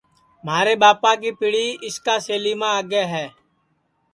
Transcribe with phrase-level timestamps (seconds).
[0.45, 3.25] مھارے ٻاپا کی پِڑی اِسکا سیلیما آگے ہے